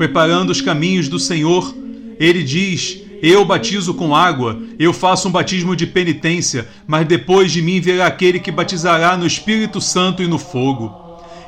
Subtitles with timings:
[0.00, 1.76] preparando os caminhos do Senhor,
[2.18, 7.60] ele diz: Eu batizo com água, eu faço um batismo de penitência, mas depois de
[7.60, 10.99] mim virá aquele que batizará no Espírito Santo e no fogo.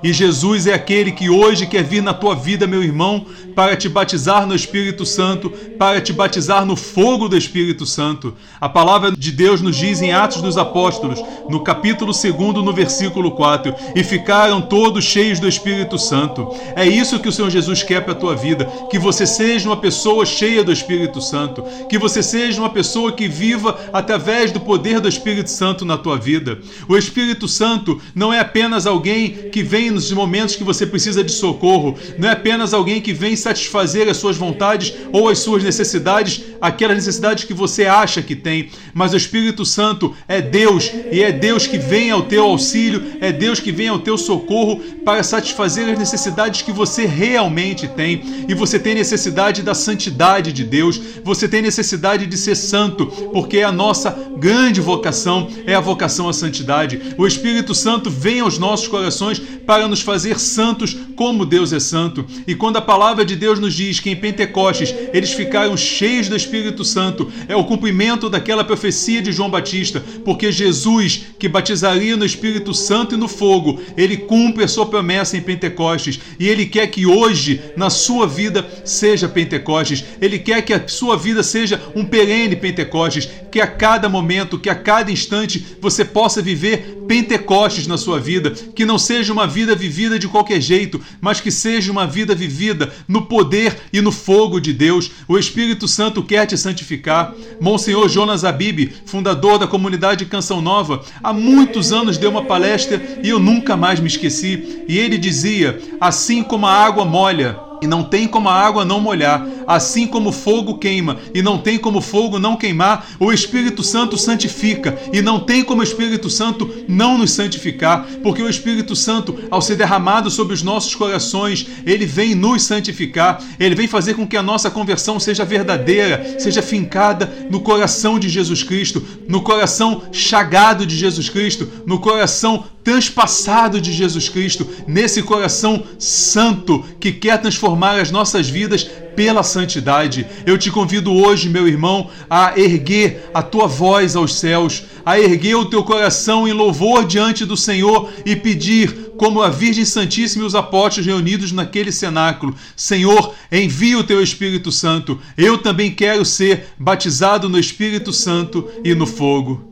[0.02, 3.24] E Jesus é aquele que hoje quer vir na tua vida, meu irmão,
[3.55, 8.34] para te batizar no Espírito Santo, para te batizar no fogo do Espírito Santo.
[8.60, 13.30] A palavra de Deus nos diz em Atos dos Apóstolos, no capítulo 2, no versículo
[13.33, 16.52] 4: E ficaram todos cheios do Espírito Santo.
[16.74, 19.77] É isso que o Senhor Jesus quer para a tua vida, que você seja uma
[19.77, 25.01] pessoa cheia do Espírito Santo, que você seja uma pessoa que viva através do poder
[25.01, 26.59] do Espírito Santo na tua vida.
[26.88, 31.32] O Espírito Santo não é apenas alguém que vem nos momentos que você precisa de
[31.32, 31.96] socorro.
[32.18, 36.96] Não é apenas alguém que vem satisfazer as suas vontades ou as suas necessidades, aquelas
[36.96, 38.71] necessidades que você acha que tem.
[38.95, 43.30] Mas o Espírito Santo é Deus e é Deus que vem ao teu auxílio, é
[43.30, 48.46] Deus que vem ao teu socorro para satisfazer as necessidades que você realmente tem.
[48.49, 53.59] E você tem necessidade da santidade de Deus, você tem necessidade de ser santo, porque
[53.59, 57.15] é a nossa grande vocação, é a vocação à santidade.
[57.19, 61.78] O Espírito Santo vem aos nossos corações para para nos fazer santos como Deus é
[61.78, 62.26] santo.
[62.48, 66.34] E quando a palavra de Deus nos diz que em Pentecostes eles ficaram cheios do
[66.34, 72.26] Espírito Santo, é o cumprimento daquela profecia de João Batista, porque Jesus, que batizaria no
[72.26, 76.19] Espírito Santo e no fogo, ele cumpre a sua promessa em Pentecostes.
[76.41, 80.04] E ele quer que hoje, na sua vida, seja Pentecostes.
[80.20, 84.69] Ele quer que a sua vida seja um perene Pentecostes, que a cada momento, que
[84.69, 89.76] a cada instante você possa viver Pentecostes na sua vida, que não seja uma vida
[89.76, 94.60] vivida de qualquer jeito, mas que seja uma vida vivida no poder e no fogo
[94.60, 95.10] de Deus.
[95.28, 97.34] O Espírito Santo quer te santificar.
[97.60, 103.28] Monsenhor Jonas Abib, fundador da comunidade Canção Nova, há muitos anos deu uma palestra e
[103.28, 104.84] eu nunca mais me esqueci.
[104.88, 109.00] E ele dizia: assim como a água molha, e não tem como a água não
[109.00, 114.16] molhar, assim como fogo queima, e não tem como fogo não queimar, o Espírito Santo
[114.16, 119.37] santifica, e não tem como o Espírito Santo não nos santificar, porque o Espírito Santo,
[119.50, 124.26] ao ser derramado sobre os nossos corações, ele vem nos santificar, ele vem fazer com
[124.26, 130.03] que a nossa conversão seja verdadeira, seja fincada no coração de Jesus Cristo, no coração
[130.12, 137.38] chagado de Jesus Cristo, no coração transpassado de Jesus Cristo, nesse coração santo que quer
[137.72, 138.84] transformar as nossas vidas
[139.16, 140.27] pela santidade.
[140.47, 145.56] Eu te convido hoje, meu irmão, a erguer a tua voz aos céus, a erguer
[145.56, 150.47] o teu coração em louvor diante do Senhor e pedir, como a Virgem Santíssima e
[150.47, 155.19] os apóstolos reunidos naquele cenáculo: Senhor, envia o teu Espírito Santo.
[155.37, 159.62] Eu também quero ser batizado no Espírito Santo e no fogo.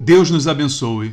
[0.00, 1.12] Deus nos abençoe.